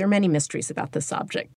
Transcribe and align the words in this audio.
There 0.00 0.06
are 0.06 0.08
many 0.08 0.28
mysteries 0.28 0.70
about 0.70 0.92
this 0.92 1.12
object. 1.12 1.52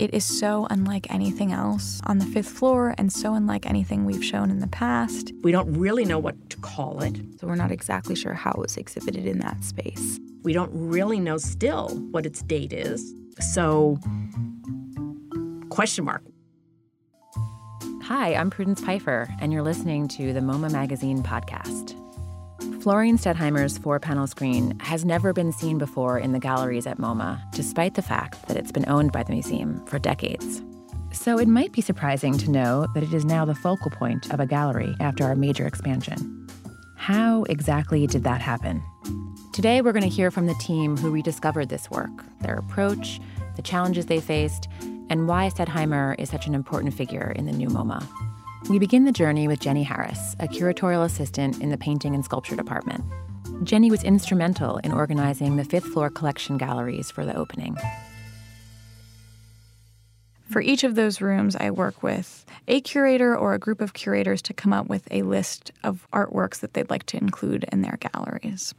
It 0.00 0.12
is 0.12 0.24
so 0.24 0.66
unlike 0.68 1.08
anything 1.14 1.52
else 1.52 2.00
on 2.06 2.18
the 2.18 2.24
fifth 2.26 2.48
floor 2.48 2.92
and 2.98 3.12
so 3.12 3.34
unlike 3.34 3.66
anything 3.66 4.04
we've 4.04 4.24
shown 4.24 4.50
in 4.50 4.58
the 4.58 4.66
past. 4.66 5.30
We 5.44 5.52
don't 5.52 5.72
really 5.72 6.04
know 6.04 6.18
what 6.18 6.50
to 6.50 6.56
call 6.56 7.04
it. 7.04 7.14
So 7.38 7.46
we're 7.46 7.54
not 7.54 7.70
exactly 7.70 8.16
sure 8.16 8.34
how 8.34 8.50
it 8.50 8.58
was 8.58 8.76
exhibited 8.76 9.26
in 9.26 9.38
that 9.38 9.62
space. 9.62 10.18
We 10.42 10.52
don't 10.52 10.72
really 10.72 11.20
know 11.20 11.36
still 11.36 11.90
what 12.10 12.26
its 12.26 12.42
date 12.42 12.72
is. 12.72 13.14
So, 13.38 13.96
question 15.70 16.04
mark. 16.04 16.24
Hi, 18.02 18.34
I'm 18.34 18.50
Prudence 18.50 18.80
Peiffer, 18.80 19.32
and 19.40 19.52
you're 19.52 19.62
listening 19.62 20.08
to 20.08 20.32
the 20.32 20.40
MoMA 20.40 20.72
Magazine 20.72 21.22
podcast. 21.22 22.01
Florine 22.80 23.16
Stettheimer's 23.16 23.78
four 23.78 24.00
panel 24.00 24.26
screen 24.26 24.78
has 24.80 25.04
never 25.04 25.32
been 25.32 25.52
seen 25.52 25.78
before 25.78 26.18
in 26.18 26.32
the 26.32 26.38
galleries 26.38 26.86
at 26.86 26.98
MoMA, 26.98 27.40
despite 27.52 27.94
the 27.94 28.02
fact 28.02 28.48
that 28.48 28.56
it's 28.56 28.72
been 28.72 28.88
owned 28.88 29.12
by 29.12 29.22
the 29.22 29.32
museum 29.32 29.84
for 29.86 29.98
decades. 29.98 30.62
So 31.12 31.38
it 31.38 31.46
might 31.46 31.72
be 31.72 31.80
surprising 31.80 32.38
to 32.38 32.50
know 32.50 32.86
that 32.94 33.02
it 33.02 33.12
is 33.12 33.24
now 33.24 33.44
the 33.44 33.54
focal 33.54 33.90
point 33.90 34.32
of 34.32 34.40
a 34.40 34.46
gallery 34.46 34.94
after 34.98 35.24
our 35.24 35.36
major 35.36 35.66
expansion. 35.66 36.48
How 36.96 37.44
exactly 37.44 38.06
did 38.06 38.24
that 38.24 38.40
happen? 38.40 38.82
Today, 39.52 39.82
we're 39.82 39.92
going 39.92 40.02
to 40.02 40.08
hear 40.08 40.30
from 40.30 40.46
the 40.46 40.54
team 40.54 40.96
who 40.96 41.10
rediscovered 41.10 41.68
this 41.68 41.90
work, 41.90 42.24
their 42.40 42.54
approach, 42.54 43.20
the 43.54 43.62
challenges 43.62 44.06
they 44.06 44.20
faced, 44.20 44.68
and 45.10 45.28
why 45.28 45.50
Stettheimer 45.50 46.18
is 46.18 46.30
such 46.30 46.46
an 46.46 46.54
important 46.54 46.94
figure 46.94 47.32
in 47.36 47.44
the 47.44 47.52
new 47.52 47.68
MoMA. 47.68 48.06
We 48.70 48.78
begin 48.78 49.04
the 49.04 49.12
journey 49.12 49.48
with 49.48 49.58
Jenny 49.58 49.82
Harris, 49.82 50.36
a 50.38 50.46
curatorial 50.46 51.04
assistant 51.04 51.60
in 51.60 51.70
the 51.70 51.76
painting 51.76 52.14
and 52.14 52.24
sculpture 52.24 52.54
department. 52.54 53.04
Jenny 53.64 53.90
was 53.90 54.04
instrumental 54.04 54.78
in 54.78 54.92
organizing 54.92 55.56
the 55.56 55.64
fifth 55.64 55.86
floor 55.86 56.08
collection 56.08 56.58
galleries 56.58 57.10
for 57.10 57.26
the 57.26 57.36
opening. 57.36 57.76
For 60.48 60.60
each 60.60 60.84
of 60.84 60.94
those 60.94 61.20
rooms, 61.20 61.56
I 61.56 61.70
work 61.70 62.04
with 62.04 62.46
a 62.68 62.80
curator 62.80 63.36
or 63.36 63.54
a 63.54 63.58
group 63.58 63.80
of 63.80 63.94
curators 63.94 64.40
to 64.42 64.54
come 64.54 64.72
up 64.72 64.86
with 64.86 65.08
a 65.10 65.22
list 65.22 65.72
of 65.82 66.06
artworks 66.12 66.60
that 66.60 66.74
they'd 66.74 66.90
like 66.90 67.04
to 67.06 67.16
include 67.16 67.64
in 67.72 67.82
their 67.82 67.98
galleries. 68.12 68.74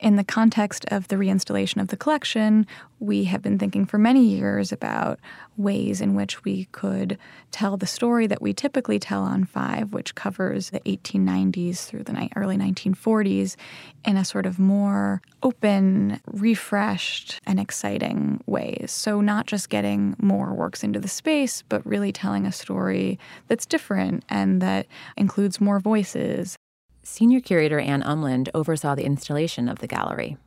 In 0.00 0.16
the 0.16 0.24
context 0.24 0.84
of 0.88 1.08
the 1.08 1.16
reinstallation 1.16 1.80
of 1.80 1.88
the 1.88 1.96
collection, 1.96 2.66
we 2.98 3.24
have 3.24 3.42
been 3.42 3.58
thinking 3.58 3.86
for 3.86 3.96
many 3.96 4.24
years 4.24 4.72
about 4.72 5.20
ways 5.56 6.00
in 6.00 6.14
which 6.14 6.44
we 6.44 6.64
could 6.72 7.16
tell 7.52 7.76
the 7.76 7.86
story 7.86 8.26
that 8.26 8.42
we 8.42 8.52
typically 8.52 8.98
tell 8.98 9.22
on 9.22 9.44
Five, 9.44 9.92
which 9.92 10.14
covers 10.14 10.70
the 10.70 10.80
1890s 10.80 11.86
through 11.86 12.02
the 12.02 12.28
early 12.34 12.56
1940s, 12.56 13.56
in 14.04 14.16
a 14.16 14.24
sort 14.24 14.46
of 14.46 14.58
more 14.58 15.22
open, 15.42 16.20
refreshed, 16.26 17.40
and 17.46 17.60
exciting 17.60 18.42
ways. 18.46 18.90
So, 18.90 19.20
not 19.20 19.46
just 19.46 19.70
getting 19.70 20.16
more 20.18 20.52
works 20.54 20.82
into 20.82 20.98
the 20.98 21.08
space, 21.08 21.62
but 21.68 21.86
really 21.86 22.10
telling 22.10 22.46
a 22.46 22.52
story 22.52 23.18
that's 23.48 23.66
different 23.66 24.24
and 24.28 24.60
that 24.60 24.86
includes 25.16 25.60
more 25.60 25.78
voices 25.78 26.56
Senior 27.04 27.40
curator 27.40 27.78
Anne 27.78 28.02
Umland 28.02 28.48
oversaw 28.54 28.94
the 28.94 29.04
installation 29.04 29.68
of 29.68 29.78
the 29.78 29.86
gallery. 29.86 30.38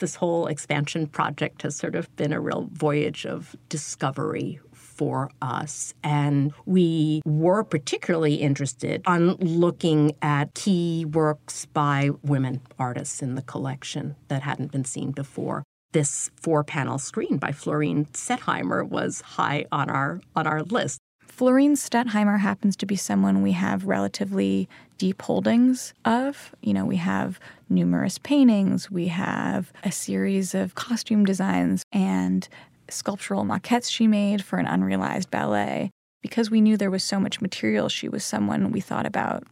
This 0.00 0.16
whole 0.16 0.48
expansion 0.48 1.06
project 1.06 1.62
has 1.62 1.76
sort 1.76 1.94
of 1.94 2.14
been 2.16 2.32
a 2.32 2.40
real 2.40 2.68
voyage 2.72 3.24
of 3.26 3.54
discovery 3.68 4.58
for 4.72 5.30
us. 5.40 5.94
And 6.02 6.52
we 6.66 7.22
were 7.24 7.62
particularly 7.62 8.34
interested 8.36 9.02
on 9.06 9.34
looking 9.36 10.16
at 10.20 10.54
key 10.54 11.04
works 11.04 11.66
by 11.66 12.10
women 12.22 12.60
artists 12.78 13.22
in 13.22 13.36
the 13.36 13.42
collection 13.42 14.16
that 14.28 14.42
hadn't 14.42 14.72
been 14.72 14.84
seen 14.84 15.12
before. 15.12 15.62
This 15.92 16.30
four-panel 16.40 16.98
screen 16.98 17.36
by 17.36 17.52
Florine 17.52 18.06
Stettheimer 18.06 18.88
was 18.88 19.20
high 19.20 19.66
on 19.70 19.88
our 19.90 20.20
on 20.34 20.46
our 20.46 20.62
list. 20.62 20.98
Florine 21.26 21.74
Stettheimer 21.76 22.40
happens 22.40 22.76
to 22.76 22.86
be 22.86 22.96
someone 22.96 23.42
we 23.42 23.52
have 23.52 23.86
relatively 23.86 24.68
deep 25.00 25.22
holdings 25.22 25.94
of. 26.04 26.54
You 26.60 26.74
know, 26.74 26.84
we 26.84 26.96
have 26.96 27.40
numerous 27.70 28.18
paintings, 28.18 28.90
we 28.90 29.06
have 29.06 29.72
a 29.82 29.90
series 29.90 30.54
of 30.54 30.74
costume 30.74 31.24
designs 31.24 31.82
and 31.90 32.46
sculptural 32.90 33.46
maquettes 33.46 33.90
she 33.90 34.06
made 34.06 34.44
for 34.44 34.58
an 34.58 34.66
unrealized 34.66 35.30
ballet. 35.30 35.90
Because 36.20 36.50
we 36.50 36.60
knew 36.60 36.76
there 36.76 36.90
was 36.90 37.02
so 37.02 37.18
much 37.18 37.40
material, 37.40 37.88
she 37.88 38.10
was 38.10 38.22
someone 38.22 38.72
we 38.72 38.82
thought 38.82 39.06
about 39.06 39.44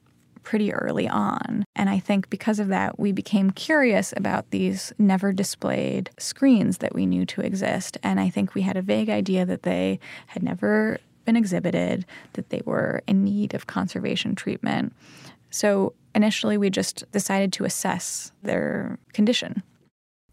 pretty 0.43 0.71
early 0.71 1.09
on. 1.09 1.65
And 1.75 1.89
I 1.89 1.99
think 1.99 2.29
because 2.29 2.59
of 2.59 2.69
that, 2.69 2.99
we 2.99 3.13
became 3.13 3.51
curious 3.51 4.13
about 4.19 4.51
these 4.51 4.93
never 4.99 5.33
displayed 5.33 6.11
screens 6.19 6.79
that 6.79 6.95
we 6.95 7.07
knew 7.07 7.25
to 7.25 7.41
exist. 7.41 7.97
And 8.03 8.21
I 8.21 8.29
think 8.29 8.55
we 8.55 8.61
had 8.61 8.77
a 8.77 8.83
vague 8.83 9.09
idea 9.09 9.47
that 9.47 9.63
they 9.63 9.99
had 10.27 10.43
never 10.43 10.99
been 11.29 11.37
exhibited, 11.37 12.07
that 12.33 12.49
they 12.49 12.63
were 12.65 13.03
in 13.07 13.23
need 13.23 13.53
of 13.53 13.67
conservation 13.67 14.35
treatment. 14.35 14.95
So 15.51 15.95
initially, 16.15 16.59
we 16.59 16.71
just 16.71 17.05
decided 17.13 17.53
to 17.55 17.65
assess 17.65 18.33
their 18.43 18.99
condition. 19.13 19.63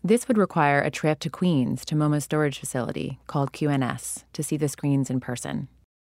This 0.04 0.28
would 0.28 0.38
require 0.38 0.82
a 0.82 0.92
trip 0.92 1.20
to 1.22 1.30
Queens 1.30 1.84
to 1.86 1.96
MoMA's 1.96 2.26
storage 2.26 2.60
facility 2.60 3.20
called 3.26 3.54
QNS 3.54 4.24
to 4.34 4.44
see 4.44 4.56
the 4.56 4.68
screens 4.68 5.10
in 5.10 5.20
person. 5.20 5.68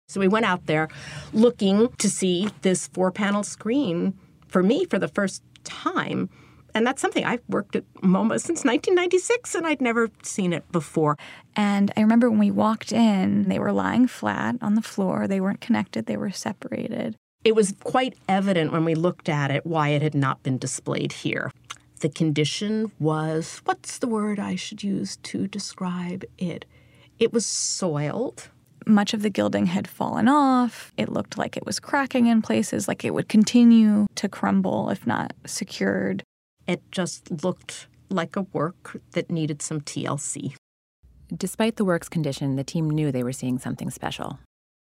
So 0.07 0.19
we 0.19 0.27
went 0.27 0.45
out 0.45 0.66
there 0.66 0.89
looking 1.33 1.89
to 1.97 2.09
see 2.09 2.49
this 2.61 2.88
four 2.88 3.11
panel 3.11 3.43
screen 3.43 4.13
for 4.47 4.61
me 4.61 4.85
for 4.85 4.99
the 4.99 5.07
first 5.07 5.43
time. 5.63 6.29
And 6.73 6.85
that's 6.85 7.01
something 7.01 7.23
I've 7.23 7.41
worked 7.47 7.77
at 7.77 7.85
MoMA 8.01 8.39
since 8.39 8.66
1996 8.66 9.55
and 9.55 9.66
I'd 9.66 9.81
never 9.81 10.09
seen 10.23 10.51
it 10.51 10.69
before. 10.72 11.17
And 11.55 11.91
I 11.95 12.01
remember 12.01 12.29
when 12.29 12.39
we 12.39 12.51
walked 12.51 12.91
in, 12.91 13.47
they 13.47 13.59
were 13.59 13.72
lying 13.72 14.07
flat 14.07 14.57
on 14.61 14.75
the 14.75 14.81
floor. 14.81 15.25
They 15.25 15.39
weren't 15.39 15.61
connected, 15.61 16.05
they 16.05 16.17
were 16.17 16.31
separated. 16.31 17.16
It 17.45 17.56
was 17.56 17.75
quite 17.83 18.17
evident 18.28 18.72
when 18.72 18.85
we 18.85 18.95
looked 18.95 19.29
at 19.29 19.51
it 19.51 19.67
why 19.67 19.89
it 19.89 20.01
had 20.01 20.16
not 20.16 20.41
been 20.41 20.57
displayed 20.57 21.11
here. 21.11 21.51
The 22.00 22.09
condition 22.09 22.91
was 23.00 23.61
what's 23.66 24.00
the 24.00 24.07
word 24.07 24.39
I 24.39 24.56
should 24.56 24.81
use 24.81 25.17
to 25.17 25.47
describe 25.47 26.25
it? 26.39 26.66
It 27.19 27.31
was 27.31 27.45
soiled. 27.45 28.50
Much 28.88 29.13
of 29.13 29.22
the 29.22 29.29
gilding 29.29 29.67
had 29.67 29.88
fallen 29.88 30.28
off. 30.28 30.91
It 30.97 31.09
looked 31.09 31.38
like 31.38 31.55
it 31.55 31.67
was 31.67 31.79
cracking 31.79 32.25
in 32.25 32.41
places, 32.41 32.88
like 32.88 33.05
it 33.05 33.13
would 33.13 33.29
continue 33.29 34.07
to 34.16 34.28
crumble 34.28 34.89
if 34.89 35.05
not 35.05 35.34
secured. 35.45 36.23
It 36.67 36.81
just 36.91 37.44
looked 37.44 37.88
like 38.09 38.35
a 38.35 38.41
work 38.53 39.00
that 39.11 39.29
needed 39.29 39.61
some 39.61 39.81
TLC. 39.81 40.55
Despite 41.35 41.75
the 41.75 41.85
work's 41.85 42.09
condition, 42.09 42.55
the 42.55 42.63
team 42.63 42.89
knew 42.89 43.11
they 43.11 43.23
were 43.23 43.31
seeing 43.34 43.59
something 43.59 43.91
special. 43.91 44.39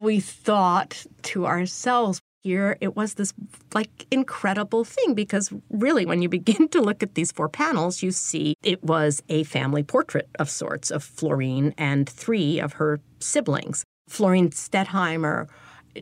We 0.01 0.19
thought 0.19 1.05
to 1.23 1.45
ourselves, 1.45 2.21
here 2.43 2.77
it 2.81 2.95
was 2.95 3.15
this 3.15 3.33
like 3.73 4.07
incredible 4.11 4.83
thing 4.83 5.13
because 5.13 5.51
really 5.69 6.05
when 6.05 6.21
you 6.21 6.29
begin 6.29 6.67
to 6.69 6.81
look 6.81 7.03
at 7.03 7.15
these 7.15 7.31
four 7.31 7.49
panels 7.49 8.01
you 8.01 8.11
see 8.11 8.55
it 8.63 8.83
was 8.83 9.21
a 9.29 9.43
family 9.43 9.83
portrait 9.83 10.29
of 10.39 10.49
sorts 10.49 10.91
of 10.91 11.03
Florine 11.03 11.73
and 11.77 12.09
three 12.09 12.59
of 12.59 12.73
her 12.73 12.99
siblings. 13.19 13.83
Florine 14.07 14.49
Stettheimer 14.49 15.47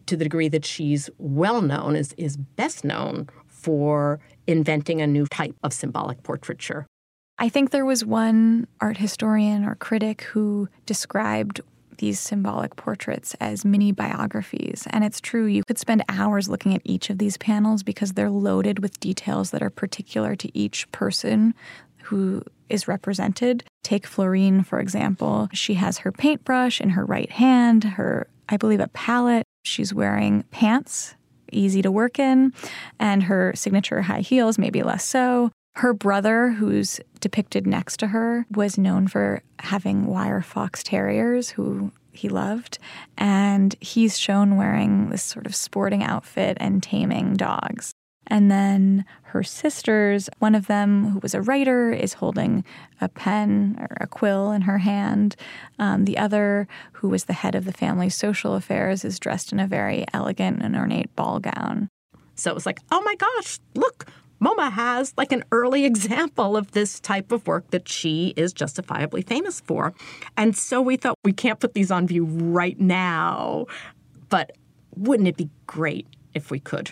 to 0.05 0.15
the 0.15 0.23
degree 0.23 0.49
that 0.49 0.65
she's 0.65 1.09
well 1.17 1.61
known 1.61 1.95
is 1.95 2.13
is 2.17 2.37
best 2.37 2.83
known 2.83 3.27
for 3.47 4.19
inventing 4.45 5.01
a 5.01 5.07
new 5.07 5.25
type 5.27 5.55
of 5.63 5.73
symbolic 5.73 6.23
portraiture. 6.23 6.85
I 7.39 7.49
think 7.49 7.69
there 7.69 7.85
was 7.85 8.03
one 8.03 8.67
art 8.81 8.97
historian 8.97 9.63
or 9.63 9.75
critic 9.75 10.23
who 10.23 10.69
described 10.85 11.61
these 11.97 12.19
symbolic 12.19 12.75
portraits 12.75 13.35
as 13.39 13.65
mini 13.65 13.91
biographies. 13.91 14.87
And 14.89 15.03
it's 15.03 15.21
true, 15.21 15.45
you 15.45 15.63
could 15.63 15.77
spend 15.77 16.03
hours 16.09 16.49
looking 16.49 16.73
at 16.73 16.81
each 16.83 17.09
of 17.09 17.17
these 17.17 17.37
panels 17.37 17.83
because 17.83 18.13
they're 18.13 18.29
loaded 18.29 18.79
with 18.79 18.99
details 18.99 19.51
that 19.51 19.61
are 19.61 19.69
particular 19.69 20.35
to 20.35 20.57
each 20.57 20.89
person 20.91 21.53
who 22.03 22.43
is 22.69 22.87
represented. 22.87 23.63
Take 23.83 24.07
Florine, 24.07 24.63
for 24.63 24.79
example. 24.79 25.49
She 25.53 25.75
has 25.75 25.99
her 25.99 26.11
paintbrush 26.11 26.79
in 26.81 26.91
her 26.91 27.05
right 27.05 27.31
hand, 27.31 27.83
her, 27.83 28.27
I 28.49 28.57
believe, 28.57 28.79
a 28.79 28.87
palette. 28.89 29.45
She's 29.63 29.93
wearing 29.93 30.43
pants, 30.51 31.15
easy 31.51 31.81
to 31.81 31.91
work 31.91 32.19
in, 32.19 32.53
and 32.99 33.23
her 33.23 33.53
signature 33.55 34.03
high 34.03 34.21
heels, 34.21 34.57
maybe 34.57 34.83
less 34.83 35.05
so. 35.05 35.51
Her 35.77 35.93
brother, 35.93 36.49
who's 36.49 36.99
depicted 37.19 37.67
next 37.67 37.97
to 37.97 38.07
her, 38.07 38.47
was 38.49 38.79
known 38.79 39.07
for 39.07 39.43
having 39.59 40.07
wire 40.07 40.41
fox 40.41 40.81
terriers 40.81 41.51
who 41.51 41.91
he 42.11 42.29
loved. 42.29 42.79
And 43.15 43.75
he's 43.79 44.17
shown 44.17 44.57
wearing 44.57 45.11
this 45.11 45.21
sort 45.21 45.45
of 45.45 45.55
sporting 45.55 46.03
outfit 46.03 46.57
and 46.59 46.81
taming 46.81 47.35
dogs. 47.35 47.91
And 48.25 48.49
then 48.49 49.05
her 49.21 49.43
sisters, 49.43 50.31
one 50.39 50.55
of 50.55 50.65
them, 50.65 51.11
who 51.11 51.19
was 51.19 51.35
a 51.35 51.43
writer, 51.43 51.91
is 51.91 52.13
holding 52.13 52.65
a 52.99 53.07
pen 53.07 53.77
or 53.79 53.97
a 54.01 54.07
quill 54.07 54.51
in 54.51 54.63
her 54.63 54.79
hand. 54.79 55.35
Um, 55.77 56.05
the 56.05 56.17
other, 56.17 56.67
who 56.93 57.07
was 57.07 57.25
the 57.25 57.33
head 57.33 57.53
of 57.53 57.65
the 57.65 57.71
family's 57.71 58.15
social 58.15 58.55
affairs, 58.55 59.05
is 59.05 59.19
dressed 59.19 59.51
in 59.53 59.59
a 59.59 59.67
very 59.67 60.05
elegant 60.11 60.63
and 60.63 60.75
ornate 60.75 61.15
ball 61.15 61.39
gown. 61.39 61.87
So 62.33 62.49
it 62.49 62.55
was 62.55 62.65
like, 62.65 62.79
oh 62.91 63.01
my 63.01 63.13
gosh, 63.13 63.59
look, 63.75 64.07
MoMA 64.41 64.71
has 64.71 65.13
like 65.17 65.31
an 65.31 65.43
early 65.51 65.85
example 65.91 66.55
of 66.55 66.71
this 66.71 66.99
type 66.99 67.31
of 67.31 67.47
work 67.47 67.69
that 67.71 67.87
she 67.87 68.33
is 68.35 68.53
justifiably 68.53 69.21
famous 69.21 69.61
for. 69.61 69.93
And 70.35 70.55
so 70.55 70.81
we 70.81 70.97
thought 70.97 71.15
we 71.23 71.33
can't 71.33 71.59
put 71.59 71.73
these 71.73 71.91
on 71.91 72.07
view 72.07 72.25
right 72.25 72.79
now, 72.79 73.65
but 74.29 74.51
wouldn't 74.95 75.27
it 75.27 75.37
be 75.37 75.49
great 75.65 76.07
if 76.33 76.51
we 76.51 76.59
could? 76.59 76.91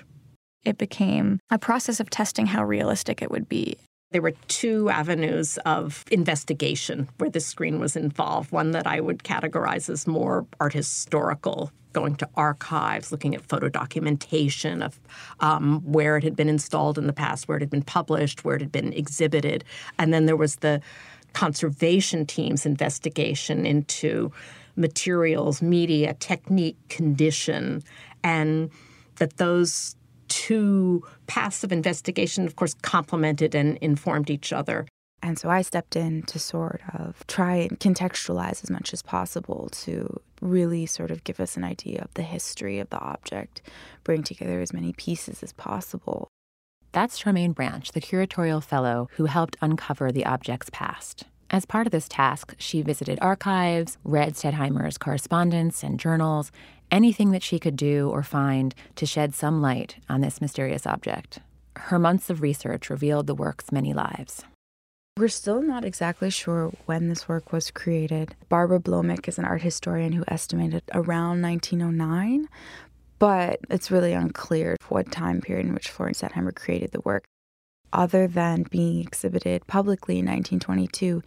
It 0.63 0.77
became 0.77 1.39
a 1.51 1.59
process 1.59 1.99
of 1.99 2.09
testing 2.09 2.47
how 2.47 2.63
realistic 2.63 3.21
it 3.21 3.29
would 3.29 3.47
be. 3.47 3.77
There 4.15 4.21
were 4.21 4.31
two 4.47 4.89
avenues 4.89 5.57
of 5.65 6.05
investigation 6.09 7.09
where 7.17 7.29
the 7.29 7.41
screen 7.41 7.81
was 7.81 7.97
involved. 7.97 8.49
One 8.49 8.71
that 8.71 8.87
I 8.87 9.01
would 9.01 9.25
categorize 9.25 9.89
as 9.89 10.07
more 10.07 10.47
art 10.57 10.71
historical, 10.71 11.69
going 11.91 12.15
to 12.15 12.29
archives, 12.37 13.11
looking 13.11 13.35
at 13.35 13.45
photo 13.49 13.67
documentation 13.67 14.81
of 14.81 14.97
um, 15.41 15.81
where 15.81 16.15
it 16.15 16.23
had 16.23 16.33
been 16.33 16.47
installed 16.47 16.97
in 16.97 17.07
the 17.07 17.11
past, 17.11 17.49
where 17.49 17.57
it 17.57 17.61
had 17.61 17.69
been 17.69 17.81
published, 17.81 18.45
where 18.45 18.55
it 18.55 18.61
had 18.61 18.71
been 18.71 18.93
exhibited. 18.93 19.65
And 19.99 20.13
then 20.13 20.27
there 20.27 20.37
was 20.37 20.55
the 20.55 20.79
conservation 21.33 22.25
team's 22.25 22.65
investigation 22.65 23.65
into 23.65 24.31
materials, 24.77 25.61
media, 25.61 26.13
technique, 26.13 26.77
condition, 26.87 27.83
and 28.23 28.69
that 29.17 29.35
those 29.35 29.94
two 30.45 31.01
paths 31.25 31.63
of 31.63 31.71
investigation, 31.71 32.45
of 32.45 32.55
course, 32.55 32.75
complemented 32.75 33.55
and 33.55 33.77
informed 33.77 34.29
each 34.29 34.53
other. 34.53 34.85
And 35.23 35.39
so 35.39 35.49
I 35.49 35.63
stepped 35.63 35.95
in 35.95 36.21
to 36.23 36.37
sort 36.37 36.81
of 36.93 37.25
try 37.25 37.55
and 37.55 37.79
contextualize 37.79 38.63
as 38.63 38.69
much 38.69 38.93
as 38.93 39.01
possible 39.01 39.69
to 39.71 40.21
really 40.41 40.85
sort 40.85 41.09
of 41.09 41.23
give 41.23 41.39
us 41.39 41.57
an 41.57 41.63
idea 41.63 42.01
of 42.03 42.13
the 42.13 42.21
history 42.21 42.77
of 42.77 42.91
the 42.91 42.99
object, 42.99 43.63
bring 44.03 44.21
together 44.21 44.61
as 44.61 44.71
many 44.71 44.93
pieces 44.93 45.41
as 45.41 45.51
possible. 45.53 46.27
That's 46.91 47.19
Charmaine 47.19 47.55
Branch, 47.55 47.91
the 47.91 47.99
curatorial 47.99 48.63
fellow 48.63 49.09
who 49.13 49.25
helped 49.25 49.57
uncover 49.63 50.11
the 50.11 50.27
object's 50.27 50.69
past. 50.71 51.23
As 51.49 51.65
part 51.65 51.87
of 51.87 51.91
this 51.91 52.07
task, 52.07 52.53
she 52.59 52.83
visited 52.83 53.17
archives, 53.19 53.97
read 54.03 54.33
Stettheimer's 54.33 54.99
correspondence 54.99 55.83
and 55.83 55.99
journals, 55.99 56.51
anything 56.91 57.31
that 57.31 57.43
she 57.43 57.59
could 57.59 57.75
do 57.75 58.09
or 58.09 58.23
find 58.23 58.73
to 58.95 59.05
shed 59.05 59.33
some 59.33 59.61
light 59.61 59.97
on 60.09 60.21
this 60.21 60.41
mysterious 60.41 60.85
object. 60.85 61.39
Her 61.75 61.99
months 61.99 62.29
of 62.29 62.41
research 62.41 62.89
revealed 62.89 63.27
the 63.27 63.35
work's 63.35 63.71
many 63.71 63.93
lives. 63.93 64.43
We're 65.17 65.29
still 65.29 65.61
not 65.61 65.85
exactly 65.85 66.29
sure 66.29 66.73
when 66.87 67.07
this 67.07 67.29
work 67.29 67.53
was 67.53 67.71
created. 67.71 68.35
Barbara 68.49 68.79
Bloemink 68.79 69.29
is 69.29 69.39
an 69.39 69.45
art 69.45 69.61
historian 69.61 70.11
who 70.11 70.25
estimated 70.27 70.83
around 70.93 71.41
1909, 71.41 72.49
but 73.17 73.59
it's 73.69 73.89
really 73.89 74.11
unclear 74.11 74.75
what 74.89 75.11
time 75.11 75.39
period 75.39 75.67
in 75.67 75.73
which 75.73 75.89
Florence 75.89 76.21
Stettheimer 76.21 76.53
created 76.53 76.91
the 76.91 76.99
work. 77.01 77.23
Other 77.93 78.27
than 78.27 78.63
being 78.63 78.99
exhibited 78.99 79.65
publicly 79.67 80.15
in 80.19 80.25
1922, 80.25 81.23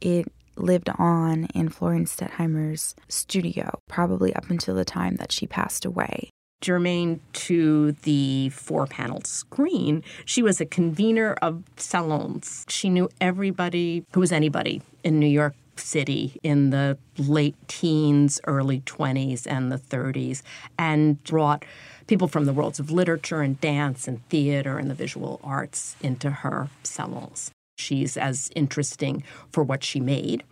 it 0.00 0.32
lived 0.56 0.90
on 0.98 1.46
in 1.54 1.68
Florence 1.68 2.16
Stettheimer's 2.16 2.94
studio, 3.08 3.78
probably 3.88 4.34
up 4.34 4.50
until 4.50 4.74
the 4.74 4.84
time 4.84 5.16
that 5.16 5.32
she 5.32 5.46
passed 5.46 5.84
away. 5.84 6.30
Germane 6.62 7.20
to 7.32 7.92
the 8.02 8.48
four 8.50 8.86
panel 8.86 9.20
screen, 9.24 10.02
she 10.24 10.42
was 10.42 10.60
a 10.60 10.66
convener 10.66 11.34
of 11.42 11.64
salons. 11.76 12.64
She 12.68 12.88
knew 12.88 13.08
everybody 13.20 14.04
who 14.12 14.20
was 14.20 14.32
anybody 14.32 14.80
in 15.02 15.18
New 15.18 15.26
York 15.26 15.54
City 15.76 16.38
in 16.42 16.70
the 16.70 16.98
late 17.18 17.56
teens, 17.66 18.40
early 18.46 18.80
20s, 18.80 19.46
and 19.46 19.72
the 19.72 19.78
30s, 19.78 20.42
and 20.78 21.22
brought 21.24 21.64
people 22.06 22.28
from 22.28 22.44
the 22.44 22.52
worlds 22.52 22.78
of 22.78 22.90
literature 22.90 23.42
and 23.42 23.60
dance 23.60 24.06
and 24.06 24.26
theater 24.28 24.78
and 24.78 24.90
the 24.90 24.94
visual 24.94 25.40
arts 25.42 25.96
into 26.00 26.30
her 26.30 26.68
salons. 26.82 27.50
She's 27.82 28.16
as 28.16 28.50
interesting 28.54 29.24
for 29.50 29.62
what 29.62 29.82
she 29.82 30.00
made 30.00 30.44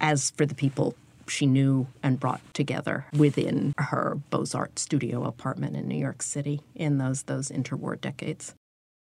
as 0.00 0.30
for 0.30 0.46
the 0.46 0.54
people 0.54 0.94
she 1.26 1.46
knew 1.46 1.86
and 2.02 2.18
brought 2.18 2.40
together 2.54 3.06
within 3.16 3.72
her 3.78 4.18
Beaux-Arts 4.30 4.82
studio 4.82 5.24
apartment 5.24 5.76
in 5.76 5.88
New 5.88 5.98
York 5.98 6.22
City 6.22 6.60
in 6.74 6.98
those 6.98 7.22
those 7.24 7.48
interwar 7.50 8.00
decades. 8.00 8.54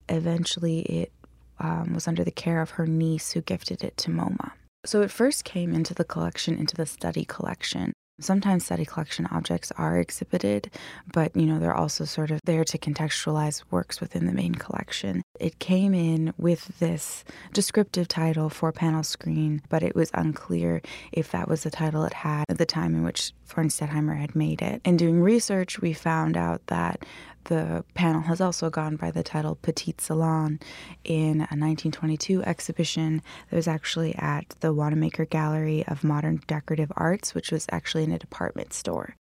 Eventually, 0.09 0.81
it 0.81 1.13
um, 1.59 1.95
was 1.95 2.07
under 2.07 2.25
the 2.25 2.31
care 2.31 2.61
of 2.61 2.71
her 2.71 2.87
niece 2.87 3.33
who 3.33 3.41
gifted 3.41 3.83
it 3.83 3.97
to 3.99 4.11
MoMA. 4.11 4.53
So 4.87 5.03
it 5.03 5.11
first 5.11 5.45
came 5.45 5.75
into 5.75 5.93
the 5.93 6.05
collection, 6.05 6.57
into 6.57 6.77
the 6.77 6.87
study 6.87 7.25
collection, 7.25 7.93
Sometimes 8.21 8.65
study 8.65 8.85
collection 8.85 9.27
objects 9.31 9.71
are 9.77 9.99
exhibited, 9.99 10.71
but 11.13 11.37
you 11.37 11.47
know, 11.47 11.59
they're 11.59 11.75
also 11.75 12.05
sort 12.05 12.31
of 12.31 12.41
there 12.45 12.65
to 12.65 12.77
contextualize 12.77 13.63
works 13.71 14.01
within 14.01 14.27
the 14.27 14.33
main 14.33 14.55
collection. 14.55 15.23
It 15.39 15.61
came 15.61 15.95
in 15.95 16.35
with 16.37 16.79
this 16.81 17.25
descriptive 17.53 18.09
title, 18.09 18.51
Four 18.51 18.73
Panel 18.73 19.05
Screen, 19.05 19.63
but 19.69 19.85
it 19.85 19.95
was 19.95 20.11
unclear 20.15 20.83
if 21.13 21.31
that 21.31 21.49
was 21.49 21.63
the 21.63 21.71
title 21.71 22.05
it 22.05 22.13
had 22.13 22.45
at 22.49 22.59
the 22.59 22.67
time 22.67 22.95
in 22.95 23.05
which 23.05 23.33
Florence 23.45 23.79
Stettheimer 23.79 24.19
had 24.19 24.35
made 24.35 24.63
it. 24.63 24.81
In 24.85 24.97
doing 24.97 25.21
research, 25.21 25.81
we 25.81 25.93
found 25.93 26.37
out 26.37 26.67
that 26.67 27.07
the 27.49 27.85
panel 27.95 28.23
has 28.23 28.41
also 28.41 28.71
gone 28.71 28.97
by 28.97 29.11
the 29.11 29.23
title 29.23 29.59
Petite 29.61 30.01
Salon 30.01 30.61
in 31.05 31.37
a 31.37 31.57
1922 31.57 32.43
exhibition 32.45 33.23
that 33.51 33.57
was 33.57 33.67
actually 33.67 34.15
at 34.15 34.55
the 34.61 34.73
Wanamaker 34.73 35.25
Gallery 35.25 35.85
of 35.89 36.05
Modern 36.05 36.41
Decorative 36.47 36.93
Arts, 36.97 37.35
which 37.35 37.51
was 37.51 37.67
actually 37.71 38.05
in 38.05 38.13
a 38.13 38.19
department 38.19 38.73
store. 38.73 39.17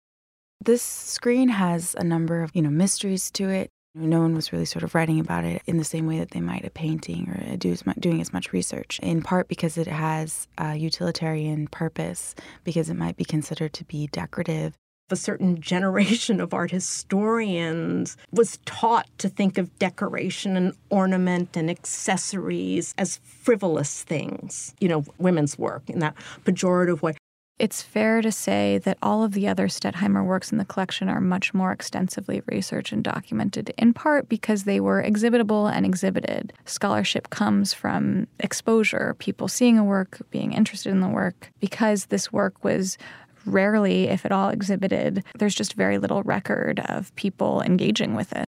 This 0.59 0.81
screen 0.81 1.49
has 1.49 1.95
a 1.97 2.03
number 2.03 2.41
of, 2.41 2.51
you 2.53 2.61
know, 2.61 2.69
mysteries 2.69 3.29
to 3.31 3.49
it. 3.49 3.69
No 3.93 4.19
one 4.19 4.35
was 4.35 4.51
really 4.51 4.65
sort 4.65 4.83
of 4.83 4.93
writing 4.93 5.19
about 5.19 5.45
it 5.45 5.61
in 5.65 5.77
the 5.77 5.85
same 5.85 6.05
way 6.05 6.19
that 6.19 6.31
they 6.31 6.41
might 6.41 6.65
a 6.65 6.69
painting 6.69 7.29
or 7.29 7.55
do 7.55 7.71
as 7.71 7.85
much, 7.85 7.95
doing 7.97 8.19
as 8.19 8.33
much 8.33 8.51
research, 8.51 8.99
in 9.01 9.21
part 9.21 9.47
because 9.47 9.77
it 9.77 9.87
has 9.87 10.47
a 10.57 10.75
utilitarian 10.75 11.67
purpose, 11.67 12.35
because 12.63 12.89
it 12.89 12.95
might 12.95 13.15
be 13.15 13.23
considered 13.23 13.71
to 13.73 13.85
be 13.85 14.07
decorative 14.07 14.73
a 15.11 15.15
certain 15.15 15.59
generation 15.61 16.39
of 16.41 16.53
art 16.53 16.71
historians 16.71 18.17
was 18.31 18.57
taught 18.65 19.07
to 19.17 19.29
think 19.29 19.57
of 19.57 19.77
decoration 19.79 20.57
and 20.57 20.73
ornament 20.89 21.55
and 21.55 21.69
accessories 21.69 22.93
as 22.97 23.17
frivolous 23.17 24.03
things, 24.03 24.73
you 24.79 24.87
know, 24.87 25.03
women's 25.17 25.57
work 25.57 25.89
in 25.89 25.99
that 25.99 26.15
pejorative 26.43 27.01
way. 27.01 27.15
It's 27.57 27.81
fair 27.81 28.21
to 28.21 28.33
say 28.33 28.79
that 28.79 28.97
all 29.01 29.23
of 29.23 29.31
the 29.31 29.47
other 29.47 29.69
Stettheimer 29.69 30.25
works 30.25 30.51
in 30.51 30.57
the 30.57 30.65
collection 30.65 31.07
are 31.07 31.21
much 31.21 31.53
more 31.53 31.71
extensively 31.71 32.41
researched 32.47 32.91
and 32.91 33.01
documented, 33.01 33.73
in 33.77 33.93
part 33.93 34.27
because 34.27 34.65
they 34.65 34.81
were 34.81 35.01
exhibitable 35.01 35.71
and 35.71 35.85
exhibited. 35.85 36.51
Scholarship 36.65 37.29
comes 37.29 37.73
from 37.73 38.27
exposure, 38.41 39.15
people 39.19 39.47
seeing 39.47 39.77
a 39.77 39.85
work, 39.85 40.19
being 40.31 40.51
interested 40.51 40.89
in 40.89 40.99
the 40.99 41.07
work. 41.07 41.49
Because 41.61 42.07
this 42.07 42.33
work 42.33 42.61
was 42.61 42.97
rarely, 43.45 44.07
if 44.07 44.25
at 44.25 44.31
all, 44.31 44.49
exhibited. 44.49 45.23
There's 45.37 45.55
just 45.55 45.73
very 45.73 45.97
little 45.97 46.23
record 46.23 46.79
of 46.81 47.15
people 47.15 47.61
engaging 47.61 48.15
with 48.15 48.33
it. 48.33 48.45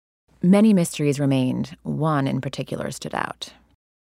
Many 0.41 0.73
mysteries 0.73 1.19
remained. 1.19 1.77
One 1.83 2.27
in 2.27 2.41
particular 2.41 2.91
stood 2.91 3.13
out. 3.13 3.53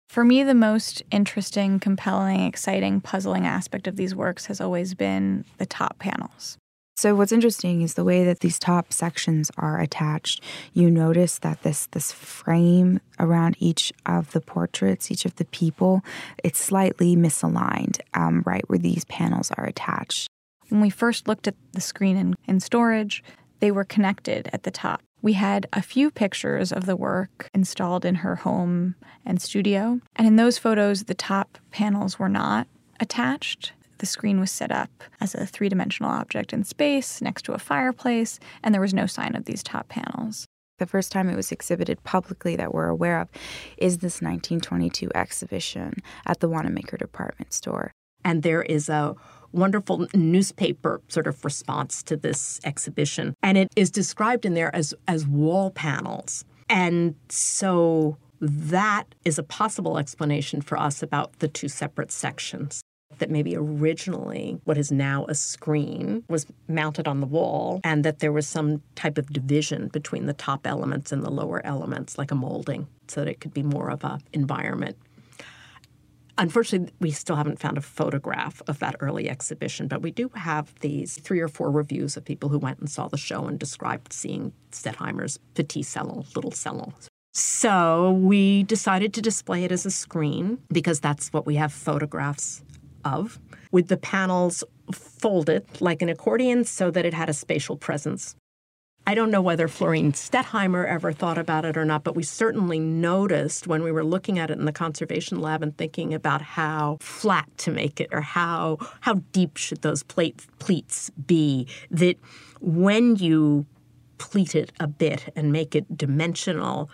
For 0.09 0.23
me, 0.23 0.43
the 0.43 0.53
most 0.53 1.03
interesting, 1.11 1.79
compelling, 1.79 2.41
exciting, 2.41 3.01
puzzling 3.01 3.45
aspect 3.45 3.87
of 3.87 3.97
these 3.97 4.15
works 4.15 4.45
has 4.45 4.61
always 4.61 4.93
been 4.93 5.45
the 5.57 5.65
top 5.65 5.99
panels. 5.99 6.57
So 6.95 7.13
what's 7.13 7.31
interesting 7.31 7.83
is 7.83 7.93
the 7.93 8.03
way 8.03 8.23
that 8.23 8.39
these 8.39 8.57
top 8.57 8.91
sections 8.91 9.51
are 9.57 9.79
attached. 9.79 10.41
You 10.73 10.89
notice 10.89 11.37
that 11.39 11.61
this 11.61 11.85
this 11.91 12.11
frame 12.11 12.99
around 13.19 13.55
each 13.59 13.93
of 14.07 14.31
the 14.31 14.41
portraits, 14.41 15.11
each 15.11 15.23
of 15.23 15.35
the 15.35 15.45
people, 15.45 16.01
it's 16.43 16.59
slightly 16.59 17.15
misaligned, 17.15 17.99
um, 18.15 18.41
right 18.47 18.67
where 18.67 18.79
these 18.79 19.05
panels 19.05 19.51
are 19.57 19.65
attached. 19.65 20.26
When 20.69 20.81
we 20.81 20.89
first 20.89 21.27
looked 21.27 21.47
at 21.47 21.55
the 21.73 21.81
screen 21.81 22.17
in, 22.17 22.35
in 22.45 22.59
storage, 22.59 23.23
they 23.59 23.71
were 23.71 23.83
connected 23.83 24.49
at 24.53 24.63
the 24.63 24.71
top. 24.71 25.01
We 25.21 25.33
had 25.33 25.67
a 25.73 25.81
few 25.81 26.11
pictures 26.11 26.71
of 26.71 26.85
the 26.85 26.95
work 26.95 27.49
installed 27.53 28.05
in 28.05 28.15
her 28.15 28.35
home 28.37 28.95
and 29.25 29.41
studio. 29.41 29.99
And 30.15 30.27
in 30.27 30.35
those 30.35 30.57
photos, 30.57 31.05
the 31.05 31.15
top 31.15 31.57
panels 31.71 32.19
were 32.19 32.29
not 32.29 32.67
attached. 32.99 33.73
The 33.97 34.05
screen 34.05 34.39
was 34.39 34.51
set 34.51 34.71
up 34.71 34.91
as 35.19 35.33
a 35.33 35.45
three 35.45 35.69
dimensional 35.69 36.11
object 36.11 36.53
in 36.53 36.63
space 36.63 37.21
next 37.21 37.43
to 37.43 37.53
a 37.53 37.59
fireplace, 37.59 38.39
and 38.63 38.73
there 38.73 38.81
was 38.81 38.93
no 38.93 39.07
sign 39.07 39.35
of 39.35 39.45
these 39.45 39.63
top 39.63 39.89
panels. 39.89 40.45
The 40.77 40.85
first 40.85 41.11
time 41.11 41.27
it 41.29 41.35
was 41.35 41.51
exhibited 41.51 42.03
publicly 42.03 42.55
that 42.55 42.73
we're 42.73 42.87
aware 42.87 43.19
of 43.19 43.29
is 43.77 43.97
this 43.97 44.21
1922 44.21 45.09
exhibition 45.15 45.95
at 46.27 46.39
the 46.39 46.47
Wanamaker 46.47 46.97
department 46.97 47.51
store. 47.53 47.91
And 48.23 48.43
there 48.43 48.61
is 48.61 48.87
a 48.87 49.15
wonderful 49.51 50.07
newspaper 50.13 51.01
sort 51.07 51.27
of 51.27 51.43
response 51.45 52.03
to 52.03 52.15
this 52.17 52.59
exhibition. 52.63 53.33
And 53.41 53.57
it 53.57 53.69
is 53.75 53.89
described 53.91 54.45
in 54.45 54.53
there 54.53 54.75
as, 54.75 54.93
as 55.07 55.25
wall 55.25 55.71
panels. 55.71 56.45
And 56.69 57.15
so 57.29 58.17
that 58.39 59.15
is 59.25 59.39
a 59.39 59.43
possible 59.43 59.97
explanation 59.97 60.61
for 60.61 60.77
us 60.77 61.01
about 61.01 61.39
the 61.39 61.47
two 61.47 61.67
separate 61.67 62.11
sections. 62.11 62.81
that 63.19 63.29
maybe 63.31 63.55
originally 63.55 64.59
what 64.65 64.77
is 64.77 64.91
now 64.91 65.25
a 65.27 65.35
screen 65.35 66.23
was 66.29 66.45
mounted 66.67 67.07
on 67.07 67.19
the 67.19 67.25
wall 67.27 67.79
and 67.83 68.03
that 68.03 68.19
there 68.19 68.31
was 68.31 68.47
some 68.47 68.81
type 68.95 69.17
of 69.17 69.31
division 69.31 69.87
between 69.87 70.25
the 70.25 70.33
top 70.33 70.67
elements 70.67 71.11
and 71.11 71.23
the 71.23 71.31
lower 71.31 71.65
elements, 71.65 72.17
like 72.17 72.31
a 72.31 72.35
molding, 72.35 72.87
so 73.07 73.21
that 73.21 73.29
it 73.29 73.39
could 73.39 73.53
be 73.53 73.63
more 73.63 73.89
of 73.89 74.03
a 74.03 74.19
environment. 74.33 74.97
Unfortunately, 76.39 76.93
we 76.99 77.09
still 77.09 77.35
haven't 77.35 77.59
found 77.59 77.77
a 77.77 77.81
photograph 77.81 78.61
of 78.67 78.77
that 78.79 78.95
early 78.99 79.27
exhibition, 79.27 79.87
but 79.87 80.03
we 80.03 80.11
do 80.11 80.29
have 80.35 80.73
these 80.81 81.17
three 81.19 81.39
or 81.39 81.47
four 81.47 81.71
reviews 81.71 82.15
of 82.15 82.25
people 82.25 82.49
who 82.49 82.59
went 82.59 82.79
and 82.79 82.89
saw 82.89 83.07
the 83.07 83.17
show 83.17 83.45
and 83.45 83.57
described 83.57 84.13
seeing 84.13 84.53
Stettheimer's 84.71 85.39
Petit 85.55 85.81
Salon, 85.81 86.25
Little 86.35 86.51
Salon. 86.51 86.93
So 87.33 88.11
we 88.11 88.63
decided 88.63 89.13
to 89.15 89.21
display 89.21 89.63
it 89.63 89.71
as 89.71 89.85
a 89.85 89.91
screen 89.91 90.59
because 90.71 90.99
that's 90.99 91.33
what 91.33 91.45
we 91.45 91.55
have 91.55 91.73
photographs 91.73 92.63
of, 93.03 93.39
with 93.71 93.87
the 93.87 93.97
panels 93.97 94.63
folded 94.91 95.65
like 95.81 96.01
an 96.01 96.09
accordion 96.09 96.63
so 96.63 96.91
that 96.91 97.05
it 97.05 97.13
had 97.13 97.29
a 97.29 97.33
spatial 97.33 97.77
presence. 97.77 98.35
I 99.07 99.15
don't 99.15 99.31
know 99.31 99.41
whether 99.41 99.69
Florine 99.69 100.11
Stettheimer 100.11 100.85
ever 100.85 101.13
thought 101.13 101.37
about 101.37 101.63
it 101.63 101.77
or 101.77 101.85
not, 101.85 102.03
but 102.03 102.13
we 102.13 102.23
certainly 102.23 102.77
noticed 102.77 103.65
when 103.65 103.81
we 103.81 103.89
were 103.89 104.03
looking 104.03 104.37
at 104.37 104.51
it 104.51 104.59
in 104.59 104.65
the 104.65 104.73
conservation 104.73 105.39
lab 105.39 105.63
and 105.63 105.77
thinking 105.77 106.13
about 106.13 106.41
how 106.41 106.97
flat 106.99 107.47
to 107.59 107.71
make 107.71 108.01
it 108.01 108.09
or 108.11 108.19
how 108.19 108.77
how 108.99 109.21
deep 109.31 109.55
should 109.55 109.81
those 109.81 110.03
plate 110.03 110.45
pleats 110.59 111.09
be 111.25 111.69
that 111.89 112.17
when 112.59 113.15
you 113.15 113.65
pleat 114.17 114.55
it 114.55 114.73
a 114.77 114.87
bit 114.87 115.31
and 115.37 115.53
make 115.53 115.73
it 115.73 115.97
dimensional, 115.97 116.89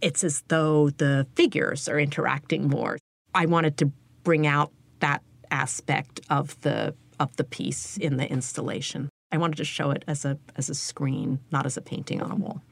it's 0.00 0.22
as 0.22 0.44
though 0.46 0.90
the 0.90 1.26
figures 1.34 1.88
are 1.88 1.98
interacting 1.98 2.68
more. 2.68 2.98
I 3.34 3.46
wanted 3.46 3.76
to 3.78 3.90
bring 4.22 4.46
out 4.46 4.70
that 5.00 5.24
aspect 5.50 6.20
of 6.30 6.60
the 6.60 6.94
of 7.18 7.34
the 7.34 7.42
piece 7.42 7.96
in 7.96 8.16
the 8.16 8.30
installation. 8.30 9.08
I 9.30 9.36
wanted 9.36 9.56
to 9.56 9.64
show 9.64 9.90
it 9.90 10.04
as 10.06 10.24
a 10.24 10.38
as 10.56 10.70
a 10.70 10.74
screen, 10.74 11.40
not 11.50 11.66
as 11.66 11.76
a 11.76 11.82
painting 11.82 12.22
on 12.22 12.30
a 12.30 12.36
wall. 12.36 12.62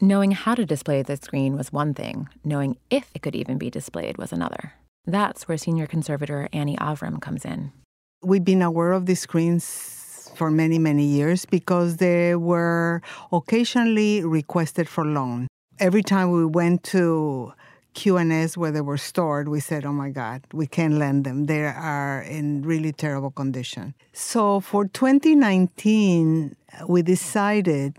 Knowing 0.00 0.32
how 0.32 0.54
to 0.54 0.66
display 0.66 1.02
the 1.02 1.16
screen 1.16 1.56
was 1.56 1.72
one 1.72 1.94
thing, 1.94 2.28
knowing 2.44 2.76
if 2.90 3.10
it 3.14 3.22
could 3.22 3.34
even 3.34 3.56
be 3.56 3.70
displayed 3.70 4.18
was 4.18 4.32
another. 4.32 4.74
That's 5.06 5.48
where 5.48 5.56
senior 5.56 5.86
conservator 5.86 6.48
Anny 6.52 6.76
Aviram 6.76 7.20
comes 7.20 7.44
in. 7.44 7.72
We've 8.22 8.44
been 8.44 8.62
aware 8.62 8.92
of 8.92 9.06
the 9.06 9.14
screens 9.14 10.30
for 10.36 10.50
many, 10.50 10.78
many 10.78 11.04
years 11.04 11.46
because 11.46 11.96
they 11.96 12.34
were 12.36 13.00
occasionally 13.32 14.22
requested 14.22 14.88
for 14.88 15.04
loan. 15.04 15.46
Every 15.78 16.02
time 16.02 16.30
we 16.30 16.44
went 16.44 16.82
to 16.84 17.52
QNS 17.96 18.56
where 18.56 18.70
they 18.70 18.82
were 18.82 18.98
stored, 18.98 19.48
we 19.48 19.58
said, 19.58 19.84
oh 19.84 19.92
my 19.92 20.10
God, 20.10 20.42
we 20.52 20.66
can't 20.66 20.94
lend 20.94 21.24
them. 21.24 21.46
They 21.46 21.64
are 21.64 22.22
in 22.22 22.62
really 22.62 22.92
terrible 22.92 23.30
condition. 23.30 23.94
So 24.12 24.60
for 24.60 24.86
2019, 24.86 26.54
we 26.86 27.02
decided 27.02 27.96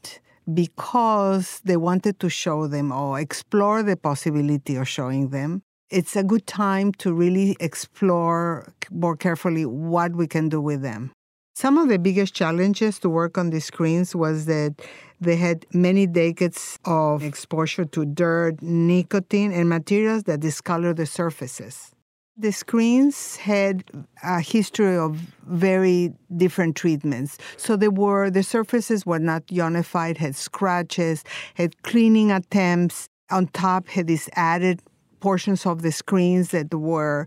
because 0.53 1.59
they 1.65 1.77
wanted 1.77 2.19
to 2.19 2.29
show 2.29 2.67
them 2.67 2.91
or 2.91 3.19
explore 3.19 3.83
the 3.83 3.97
possibility 3.97 4.75
of 4.75 4.87
showing 4.87 5.29
them, 5.29 5.63
it's 5.89 6.15
a 6.15 6.23
good 6.23 6.45
time 6.47 6.91
to 6.93 7.13
really 7.13 7.57
explore 7.59 8.73
more 8.91 9.15
carefully 9.15 9.65
what 9.65 10.13
we 10.13 10.27
can 10.27 10.47
do 10.47 10.61
with 10.61 10.81
them. 10.81 11.11
Some 11.57 11.79
of 11.79 11.89
the 11.89 11.97
biggest 11.97 12.35
challenges 12.35 12.99
to 12.99 13.09
work 13.09 13.35
on 13.35 13.49
the 13.49 13.59
screens 13.59 14.15
was 14.15 14.45
that 14.45 14.75
they 15.19 15.37
had 15.37 15.65
many 15.73 16.05
decades 16.05 16.77
of 16.85 17.23
exposure 17.23 17.83
to 17.83 18.05
dirt, 18.05 18.61
nicotine, 18.61 19.51
and 19.51 19.67
materials 19.67 20.25
that 20.25 20.41
discolor 20.41 20.93
the 20.93 21.07
surfaces. 21.07 21.89
The 22.37 22.51
screens 22.51 23.37
had 23.37 23.83
a 24.23 24.39
history 24.39 24.95
of 24.95 25.15
very 25.47 26.13
different 26.35 26.75
treatments. 26.75 27.39
So 27.57 27.75
they 27.75 27.87
were 27.87 28.29
the 28.29 28.43
surfaces 28.43 29.03
were 29.03 29.17
not 29.17 29.41
unified, 29.51 30.19
had 30.19 30.35
scratches, 30.35 31.23
had 31.55 31.81
cleaning 31.81 32.31
attempts. 32.31 33.09
On 33.31 33.47
top 33.47 33.87
had 33.87 34.05
these 34.05 34.29
added 34.33 34.83
portions 35.21 35.65
of 35.65 35.81
the 35.81 35.91
screens 35.91 36.51
that 36.51 36.71
were 36.71 37.25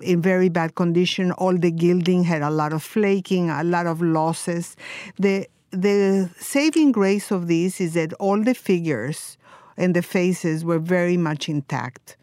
in 0.00 0.22
very 0.22 0.48
bad 0.48 0.74
condition. 0.74 1.32
All 1.32 1.56
the 1.56 1.70
gilding 1.70 2.24
had 2.24 2.42
a 2.42 2.50
lot 2.50 2.72
of 2.72 2.82
flaking, 2.82 3.50
a 3.50 3.64
lot 3.64 3.86
of 3.86 4.02
losses. 4.02 4.76
The 5.18 5.46
the 5.70 6.30
saving 6.38 6.92
grace 6.92 7.30
of 7.30 7.48
this 7.48 7.80
is 7.80 7.94
that 7.94 8.12
all 8.14 8.42
the 8.42 8.54
figures 8.54 9.38
and 9.76 9.96
the 9.96 10.02
faces 10.02 10.64
were 10.64 10.78
very 10.78 11.16
much 11.16 11.48
intact. 11.48 12.16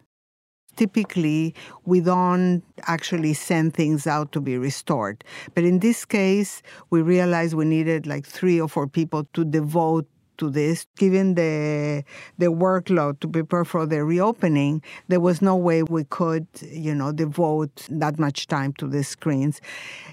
Typically, 0.75 1.55
we 1.83 1.99
don't 1.99 2.63
actually 2.83 3.33
send 3.33 3.73
things 3.73 4.07
out 4.07 4.31
to 4.31 4.39
be 4.39 4.57
restored. 4.57 5.23
But 5.55 5.65
in 5.65 5.79
this 5.79 6.05
case, 6.05 6.61
we 6.89 7.01
realized 7.01 7.53
we 7.53 7.65
needed 7.65 8.07
like 8.07 8.25
three 8.25 8.61
or 8.61 8.69
four 8.69 8.87
people 8.87 9.27
to 9.33 9.43
devote 9.43 10.07
to 10.39 10.49
this. 10.49 10.87
Given 10.97 11.35
the 11.35 12.03
the 12.37 12.47
workload 12.47 13.19
to 13.21 13.27
prepare 13.27 13.65
for 13.65 13.85
the 13.85 14.03
reopening, 14.03 14.81
there 15.07 15.19
was 15.19 15.41
no 15.41 15.55
way 15.55 15.83
we 15.83 16.03
could, 16.05 16.47
you 16.61 16.95
know, 16.95 17.11
devote 17.11 17.87
that 17.89 18.19
much 18.19 18.47
time 18.47 18.73
to 18.73 18.87
the 18.87 19.03
screens, 19.03 19.61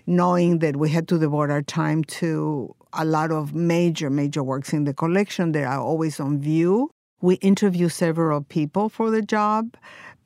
knowing 0.07 0.59
that 0.61 0.77
we 0.77 0.91
had 0.91 1.09
to 1.09 1.19
devote 1.19 1.51
our 1.51 1.63
time 1.63 2.05
to 2.21 2.75
a 2.93 3.05
lot 3.05 3.31
of 3.31 3.55
major, 3.55 4.11
major 4.11 4.43
works 4.43 4.73
in 4.73 4.85
the 4.85 4.95
collection 4.95 5.53
that 5.53 5.65
are 5.65 5.81
always 5.81 6.21
on 6.21 6.41
view. 6.41 6.91
We 7.21 7.37
interviewed 7.37 7.93
several 7.93 8.43
people 8.43 8.89
for 8.89 9.11
the 9.11 9.23
job, 9.23 9.75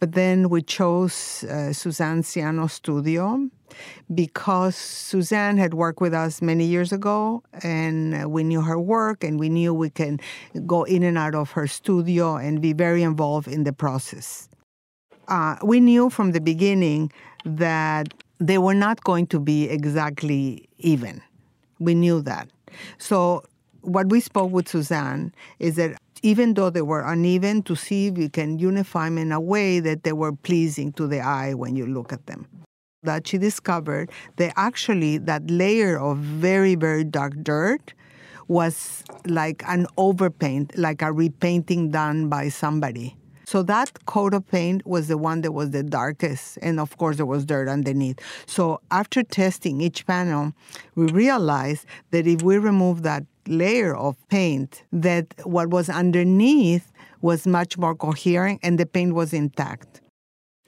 but 0.00 0.12
then 0.12 0.49
we 0.49 0.62
chose 0.62 1.45
uh, 1.45 1.73
Suzanne 1.73 2.23
Siano's 2.23 2.73
studio 2.75 3.49
because 4.14 4.76
Suzanne 4.76 5.58
had 5.58 5.74
worked 5.74 6.00
with 6.00 6.14
us 6.14 6.42
many 6.42 6.64
years 6.64 6.92
ago 6.92 7.42
and 7.62 8.30
we 8.30 8.44
knew 8.44 8.60
her 8.62 8.78
work 8.78 9.24
and 9.24 9.38
we 9.38 9.48
knew 9.48 9.72
we 9.74 9.90
can 9.90 10.20
go 10.66 10.84
in 10.84 11.02
and 11.02 11.18
out 11.18 11.34
of 11.34 11.52
her 11.52 11.66
studio 11.66 12.36
and 12.36 12.60
be 12.60 12.72
very 12.72 13.02
involved 13.02 13.48
in 13.48 13.64
the 13.64 13.72
process. 13.72 14.48
Uh, 15.28 15.56
we 15.62 15.80
knew 15.80 16.10
from 16.10 16.32
the 16.32 16.40
beginning 16.40 17.12
that 17.44 18.12
they 18.38 18.58
were 18.58 18.74
not 18.74 19.02
going 19.04 19.26
to 19.28 19.38
be 19.38 19.68
exactly 19.68 20.68
even. 20.78 21.22
We 21.78 21.94
knew 21.94 22.20
that. 22.22 22.48
So 22.98 23.44
what 23.82 24.08
we 24.08 24.20
spoke 24.20 24.50
with 24.50 24.68
Suzanne 24.68 25.32
is 25.58 25.76
that 25.76 25.96
even 26.22 26.54
though 26.54 26.70
they 26.70 26.82
were 26.82 27.02
uneven, 27.02 27.62
to 27.62 27.74
see 27.74 28.08
if 28.08 28.18
you 28.18 28.28
can 28.28 28.58
unify 28.58 29.06
them 29.06 29.18
in 29.18 29.32
a 29.32 29.40
way 29.40 29.80
that 29.80 30.02
they 30.02 30.12
were 30.12 30.32
pleasing 30.32 30.92
to 30.92 31.06
the 31.06 31.20
eye 31.20 31.54
when 31.54 31.76
you 31.76 31.86
look 31.86 32.12
at 32.12 32.26
them. 32.26 32.46
That 33.02 33.26
she 33.26 33.38
discovered 33.38 34.11
that 34.37 34.52
actually 34.57 35.16
that 35.16 35.50
layer 35.50 35.99
of 35.99 36.19
very, 36.19 36.75
very 36.75 37.02
dark 37.02 37.33
dirt 37.42 37.95
was 38.47 39.02
like 39.26 39.62
an 39.66 39.87
overpaint, 39.97 40.73
like 40.76 41.00
a 41.00 41.11
repainting 41.11 41.90
done 41.90 42.28
by 42.28 42.50
somebody. 42.50 43.16
So 43.47 43.62
that 43.62 44.04
coat 44.04 44.35
of 44.35 44.47
paint 44.47 44.87
was 44.87 45.09
the 45.09 45.16
one 45.16 45.40
that 45.40 45.52
was 45.52 45.71
the 45.71 45.83
darkest, 45.83 46.59
and 46.61 46.78
of 46.78 46.99
course 46.99 47.16
there 47.16 47.25
was 47.25 47.47
dirt 47.47 47.69
underneath. 47.69 48.19
So 48.45 48.83
after 48.90 49.23
testing 49.23 49.80
each 49.80 50.07
panel, 50.07 50.52
we 50.95 51.07
realized 51.07 51.87
that 52.11 52.26
if 52.26 52.42
we 52.42 52.59
remove 52.59 53.02
that 53.04 53.25
layer 53.49 53.97
of 53.97 54.14
paint, 54.28 54.85
that 54.92 55.26
what 55.45 55.71
was 55.71 55.88
underneath 55.88 56.92
was 57.23 57.47
much 57.47 57.78
more 57.78 57.95
coherent 57.95 58.61
and 58.62 58.78
the 58.78 58.85
paint 58.85 59.14
was 59.14 59.33
intact. 59.33 60.02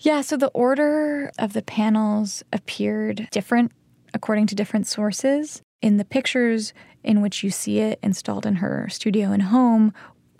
Yeah, 0.03 0.23
so 0.23 0.37
the 0.37 0.49
order 0.49 1.31
of 1.39 1.53
the 1.53 1.63
panels 1.63 2.43
appeared 2.53 3.29
different 3.31 3.71
according 4.13 4.49
to 4.49 4.57
different 4.57 4.89
sources. 4.89 5.63
In 5.81 5.97
the 5.97 6.05
pictures 6.05 6.75
in 7.05 7.21
which 7.21 7.45
you 7.45 7.51
see 7.51 7.79
it 7.79 8.01
installed 8.03 8.45
in 8.45 8.57
her 8.57 8.89
studio 8.91 9.31
and 9.31 9.45
home, 9.45 9.95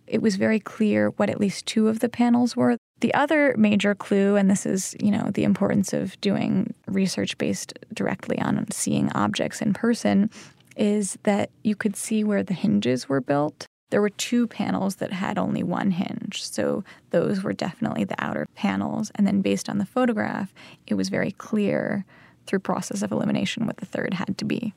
it 0.09 0.21
was 0.21 0.35
very 0.35 0.59
clear 0.59 1.11
what 1.11 1.31
at 1.31 1.39
least 1.39 1.65
two 1.65 1.87
of 1.87 2.01
the 2.01 2.09
panels 2.09 2.57
were. 2.57 2.77
The 3.01 3.15
other 3.15 3.55
major 3.57 3.95
clue, 3.95 4.35
and 4.35 4.51
this 4.51 4.67
is, 4.67 4.97
you 5.01 5.13
know, 5.13 5.31
the 5.33 5.45
importance 5.45 5.93
of 5.93 6.21
doing 6.21 6.75
research 6.89 7.39
based 7.39 7.79
directly 7.95 8.41
on 8.41 8.69
seeing 8.73 9.13
objects 9.13 9.63
in 9.63 9.75
person, 9.75 10.29
is 10.77 11.17
that 11.23 11.51
you 11.63 11.77
could 11.77 11.95
see 11.95 12.25
where 12.25 12.43
the 12.43 12.55
hinges 12.55 13.09
were 13.09 13.21
built. 13.21 13.69
There 13.93 14.01
were 14.01 14.09
two 14.09 14.47
panels 14.47 14.97
that 14.97 15.13
had 15.13 15.37
only 15.37 15.63
one 15.63 15.91
hinge. 15.91 16.43
So 16.43 16.83
those 17.11 17.43
were 17.43 17.53
definitely 17.53 18.05
the 18.05 18.15
outer 18.19 18.47
panels. 18.55 19.13
And 19.17 19.27
then 19.27 19.43
based 19.43 19.69
on 19.69 19.77
the 19.77 19.85
photograph, 19.85 20.55
it 20.87 20.95
was 20.95 21.11
very 21.11 21.33
clear 21.33 22.07
through 22.47 22.61
process 22.61 23.03
of 23.03 23.13
elimination 23.13 23.67
what 23.67 23.77
the 23.77 23.85
third 23.85 24.15
had 24.15 24.39
to 24.39 24.47
be. 24.47 24.73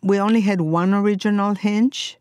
We 0.00 0.20
only 0.20 0.42
had 0.42 0.60
one 0.60 0.94
original 0.94 1.54
hinge. 1.56 2.18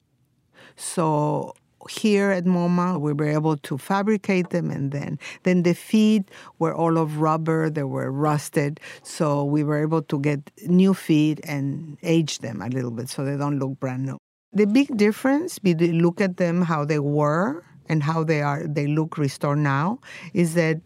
So 0.76 1.54
here 1.92 2.32
at 2.32 2.46
MoMA, 2.46 3.00
we 3.00 3.14
were 3.14 3.30
able 3.30 3.58
to 3.58 3.78
fabricate 3.78 4.50
them, 4.50 4.72
and 4.72 4.92
then 4.92 5.20
then 5.44 5.62
the 5.62 5.76
feet 5.76 6.32
were 6.58 6.74
all 6.74 6.98
of 6.98 7.22
rubber; 7.22 7.70
they 7.70 7.84
were 7.84 8.12
rusted, 8.12 8.80
so 9.04 9.46
we 9.46 9.64
were 9.64 9.80
able 9.80 10.02
to 10.02 10.20
get 10.20 10.40
new 10.66 10.96
feet 10.96 11.40
and 11.44 12.00
age 12.02 12.40
them 12.40 12.64
a 12.64 12.70
little 12.70 12.90
bit 12.90 13.10
so 13.10 13.24
they 13.24 13.38
don't 13.38 13.60
look 13.60 13.80
brand 13.80 14.08
new. 14.08 14.18
The 14.56 14.66
big 14.66 14.96
difference, 14.98 15.60
we 15.64 15.76
look 15.76 16.22
at 16.22 16.38
them 16.38 16.64
how 16.64 16.86
they 16.86 17.00
were 17.00 17.64
and 17.88 18.02
how 18.04 18.24
they 18.24 18.42
are 18.42 18.66
they 18.66 18.88
look 18.88 19.18
restored 19.18 19.60
now, 19.60 20.00
is 20.34 20.54
that 20.56 20.82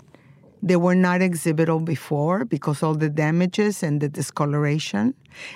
They 0.61 0.75
were 0.75 0.95
not 0.95 1.21
exhibitable 1.21 1.85
before 1.85 2.43
because 2.43 2.83
all 2.83 2.93
the 2.95 3.09
damages 3.09 3.81
and 3.81 4.01
the 4.01 4.09
discoloration. 4.09 5.13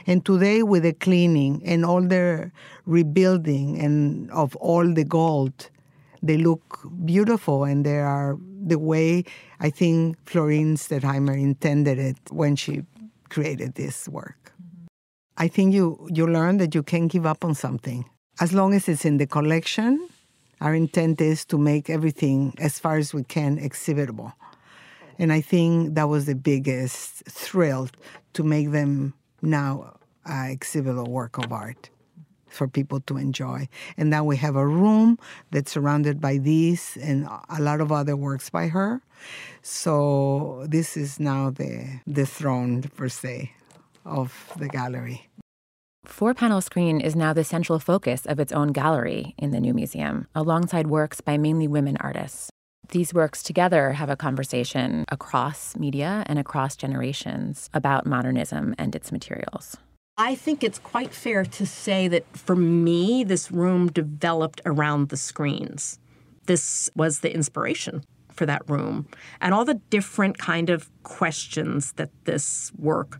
And 0.07 0.23
today, 0.23 0.63
with 0.63 0.83
the 0.83 0.93
cleaning 0.93 1.61
and 1.65 1.83
all 1.83 2.01
the 2.01 2.51
rebuilding 2.85 3.79
and 3.79 4.31
of 4.31 4.55
all 4.57 4.87
the 4.87 5.03
gold, 5.03 5.69
they 6.21 6.37
look 6.37 6.87
beautiful 7.03 7.65
and 7.65 7.85
they 7.85 7.99
are 7.99 8.37
the 8.65 8.79
way 8.79 9.25
I 9.59 9.69
think 9.69 10.17
Florine 10.25 10.77
Stettheimer 10.77 11.35
intended 11.37 11.99
it 11.99 12.17
when 12.31 12.55
she 12.55 12.83
created 13.27 13.75
this 13.75 14.07
work. 14.07 14.52
I 15.37 15.47
think 15.47 15.73
you, 15.73 16.07
you 16.11 16.27
learn 16.27 16.57
that 16.57 16.75
you 16.75 16.83
can't 16.83 17.11
give 17.11 17.25
up 17.25 17.43
on 17.43 17.55
something. 17.55 18.05
As 18.39 18.53
long 18.53 18.73
as 18.73 18.87
it's 18.87 19.05
in 19.05 19.17
the 19.17 19.25
collection, 19.25 20.07
our 20.61 20.75
intent 20.75 21.21
is 21.21 21.43
to 21.45 21.57
make 21.57 21.89
everything 21.89 22.53
as 22.59 22.79
far 22.79 22.97
as 22.97 23.13
we 23.13 23.23
can 23.23 23.57
exhibitable. 23.57 24.33
And 25.17 25.31
I 25.31 25.41
think 25.41 25.95
that 25.95 26.09
was 26.09 26.25
the 26.25 26.35
biggest 26.35 27.25
thrill 27.25 27.89
to 28.33 28.43
make 28.43 28.71
them 28.71 29.13
now 29.41 29.97
uh, 30.25 30.47
exhibitable 30.49 31.07
work 31.07 31.37
of 31.37 31.51
art 31.51 31.89
for 32.47 32.67
people 32.67 32.99
to 33.01 33.17
enjoy. 33.17 33.67
And 33.97 34.09
now 34.09 34.23
we 34.23 34.37
have 34.37 34.55
a 34.55 34.65
room 34.65 35.17
that's 35.51 35.71
surrounded 35.71 36.21
by 36.21 36.37
these 36.37 36.97
and 37.01 37.27
a 37.49 37.61
lot 37.61 37.81
of 37.81 37.91
other 37.91 38.15
works 38.15 38.49
by 38.49 38.67
her. 38.67 39.01
So 39.63 40.65
this 40.67 40.95
is 40.95 41.19
now 41.19 41.49
the 41.49 42.01
the 42.05 42.25
throne 42.25 42.83
per 42.83 43.09
se 43.09 43.51
of 44.05 44.51
the 44.57 44.67
gallery. 44.67 45.29
Four 46.05 46.33
Panel 46.33 46.59
Screen 46.59 46.99
is 46.99 47.15
now 47.15 47.31
the 47.31 47.45
central 47.45 47.79
focus 47.79 48.25
of 48.25 48.39
its 48.39 48.51
own 48.51 48.73
gallery 48.73 49.35
in 49.37 49.51
the 49.51 49.61
new 49.61 49.73
museum, 49.73 50.27
alongside 50.35 50.87
works 50.87 51.21
by 51.21 51.37
mainly 51.37 51.67
women 51.67 51.95
artists. 52.01 52.49
These 52.89 53.13
works 53.13 53.41
together 53.41 53.93
have 53.93 54.09
a 54.09 54.17
conversation 54.17 55.05
across 55.07 55.77
media 55.77 56.23
and 56.27 56.37
across 56.37 56.75
generations 56.75 57.69
about 57.73 58.05
modernism 58.05 58.75
and 58.77 58.93
its 58.93 59.11
materials. 59.11 59.77
I 60.17 60.35
think 60.35 60.63
it's 60.63 60.77
quite 60.77 61.13
fair 61.13 61.45
to 61.45 61.65
say 61.65 62.07
that 62.09 62.25
for 62.37 62.55
me, 62.55 63.23
this 63.23 63.51
room 63.51 63.87
developed 63.87 64.61
around 64.65 65.09
the 65.09 65.17
screens. 65.17 65.97
This 66.45 66.89
was 66.95 67.21
the 67.21 67.33
inspiration 67.33 68.03
for 68.29 68.45
that 68.45 68.69
room 68.69 69.07
and 69.39 69.53
all 69.53 69.63
the 69.63 69.79
different 69.89 70.37
kind 70.37 70.69
of 70.69 70.89
questions 71.03 71.93
that 71.93 72.09
this 72.25 72.71
work 72.77 73.19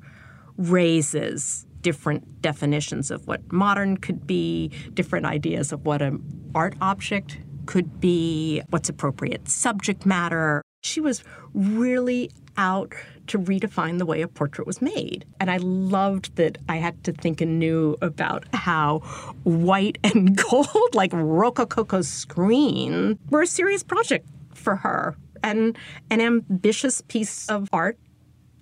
raises 0.58 1.66
different 1.82 2.42
definitions 2.42 3.12
of 3.12 3.28
what 3.28 3.52
modern 3.52 3.98
could 3.98 4.26
be 4.26 4.72
different 4.94 5.26
ideas 5.26 5.72
of 5.72 5.86
what 5.86 6.02
an 6.02 6.24
art 6.56 6.76
object 6.80 7.40
could 7.66 8.00
be 8.00 8.62
what's 8.70 8.90
appropriate 8.90 9.48
subject 9.50 10.06
matter 10.06 10.62
she 10.84 11.00
was 11.00 11.24
really 11.54 12.30
out 12.58 12.94
to 13.28 13.40
redefine 13.40 13.98
the 13.98 14.06
way 14.06 14.22
a 14.22 14.28
portrait 14.28 14.68
was 14.68 14.82
made. 14.82 15.26
And 15.40 15.50
I 15.50 15.58
loved 15.58 16.36
that 16.36 16.58
I 16.68 16.76
had 16.78 17.04
to 17.06 17.14
think 17.14 17.42
anew 17.42 17.96
about 18.02 18.44
how 18.54 19.00
white 19.44 19.98
and 20.04 20.36
gold, 20.36 20.94
like 20.94 21.12
Rococo's 21.14 22.08
screen, 22.08 23.18
were 23.30 23.44
a 23.44 23.48
serious 23.48 23.84
project 23.84 24.28
for 24.54 24.76
her 24.78 25.16
and 25.42 25.78
an 26.10 26.22
ambitious 26.22 27.02
piece 27.02 27.50
of 27.50 27.68
art 27.74 27.98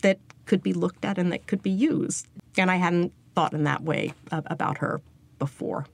that 0.01 0.19
could 0.45 0.63
be 0.63 0.73
looked 0.73 1.05
at 1.05 1.17
and 1.17 1.31
that 1.31 1.47
could 1.47 1.63
be 1.63 1.69
used. 1.71 2.27
And 2.57 2.69
I 2.69 2.75
hadn't 2.75 3.13
thought 3.35 3.53
in 3.53 3.63
that 3.63 3.83
way 3.83 4.13
about 4.31 4.77
her 4.79 5.01
before. 5.39 5.85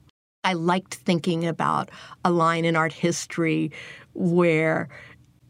I 0.44 0.54
liked 0.54 0.94
thinking 0.94 1.46
about 1.46 1.90
a 2.24 2.30
line 2.30 2.64
in 2.64 2.76
art 2.76 2.92
history 2.92 3.70
where 4.14 4.88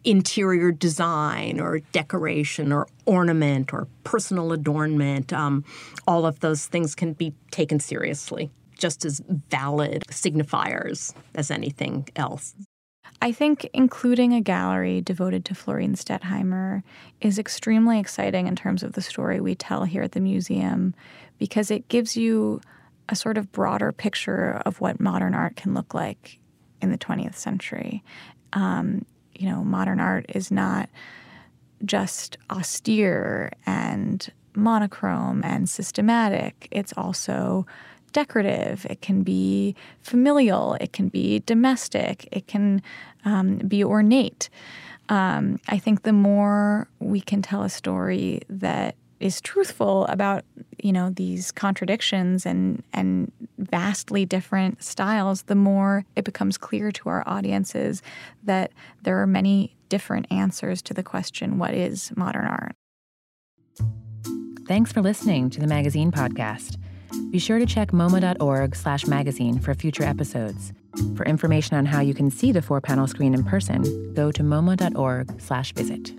interior 0.04 0.72
design 0.72 1.60
or 1.60 1.80
decoration 1.92 2.72
or 2.72 2.86
ornament 3.04 3.72
or 3.72 3.86
personal 4.04 4.52
adornment, 4.52 5.32
um, 5.32 5.64
all 6.06 6.24
of 6.24 6.40
those 6.40 6.66
things 6.66 6.94
can 6.94 7.12
be 7.12 7.34
taken 7.50 7.78
seriously, 7.78 8.50
just 8.76 9.04
as 9.04 9.20
valid 9.50 10.02
signifiers 10.10 11.12
as 11.34 11.50
anything 11.50 12.08
else. 12.16 12.54
I 13.20 13.32
think 13.32 13.68
including 13.72 14.32
a 14.32 14.40
gallery 14.40 15.00
devoted 15.00 15.44
to 15.46 15.54
Florine 15.54 15.94
Stettheimer 15.94 16.82
is 17.20 17.38
extremely 17.38 17.98
exciting 17.98 18.46
in 18.46 18.54
terms 18.54 18.82
of 18.82 18.92
the 18.92 19.02
story 19.02 19.40
we 19.40 19.54
tell 19.54 19.84
here 19.84 20.02
at 20.02 20.12
the 20.12 20.20
museum 20.20 20.94
because 21.38 21.70
it 21.70 21.88
gives 21.88 22.16
you 22.16 22.60
a 23.08 23.16
sort 23.16 23.36
of 23.36 23.50
broader 23.50 23.90
picture 23.90 24.62
of 24.64 24.80
what 24.80 25.00
modern 25.00 25.34
art 25.34 25.56
can 25.56 25.74
look 25.74 25.94
like 25.94 26.38
in 26.80 26.92
the 26.92 26.98
20th 26.98 27.34
century. 27.34 28.04
Um, 28.52 29.04
you 29.34 29.48
know, 29.48 29.64
modern 29.64 29.98
art 29.98 30.26
is 30.28 30.50
not 30.50 30.88
just 31.84 32.36
austere 32.50 33.50
and 33.66 34.30
monochrome 34.54 35.42
and 35.44 35.68
systematic. 35.68 36.68
It's 36.70 36.92
also 36.96 37.66
decorative. 38.12 38.86
It 38.88 39.00
can 39.00 39.22
be 39.22 39.74
familial. 40.02 40.74
It 40.80 40.92
can 40.92 41.08
be 41.08 41.40
domestic. 41.40 42.28
It 42.32 42.46
can 42.46 42.82
um, 43.24 43.58
be 43.58 43.84
ornate. 43.84 44.48
Um, 45.08 45.58
I 45.68 45.78
think 45.78 46.02
the 46.02 46.12
more 46.12 46.88
we 46.98 47.20
can 47.20 47.42
tell 47.42 47.62
a 47.62 47.70
story 47.70 48.42
that 48.48 48.94
is 49.20 49.40
truthful 49.40 50.06
about 50.06 50.44
you 50.80 50.92
know 50.92 51.10
these 51.10 51.50
contradictions 51.50 52.46
and 52.46 52.82
and 52.92 53.32
vastly 53.58 54.24
different 54.24 54.82
styles 54.82 55.42
the 55.42 55.54
more 55.54 56.04
it 56.14 56.24
becomes 56.24 56.56
clear 56.56 56.92
to 56.92 57.08
our 57.08 57.24
audiences 57.26 58.02
that 58.44 58.70
there 59.02 59.20
are 59.20 59.26
many 59.26 59.74
different 59.88 60.26
answers 60.30 60.80
to 60.82 60.94
the 60.94 61.02
question 61.02 61.58
what 61.58 61.74
is 61.74 62.12
modern 62.16 62.46
art 62.46 62.76
thanks 64.68 64.92
for 64.92 65.02
listening 65.02 65.50
to 65.50 65.58
the 65.58 65.66
magazine 65.66 66.12
podcast 66.12 66.76
be 67.30 67.38
sure 67.38 67.58
to 67.58 67.66
check 67.66 67.92
moma.org 67.92 68.74
slash 68.74 69.06
magazine 69.06 69.58
for 69.58 69.74
future 69.74 70.04
episodes. 70.04 70.72
For 71.16 71.24
information 71.24 71.76
on 71.76 71.86
how 71.86 72.00
you 72.00 72.14
can 72.14 72.30
see 72.30 72.52
the 72.52 72.62
four 72.62 72.80
panel 72.80 73.06
screen 73.06 73.34
in 73.34 73.44
person 73.44 73.82
go 74.14 74.32
to 74.32 74.42
moma.org 74.42 75.40
slash 75.40 75.72
visit 75.72 76.12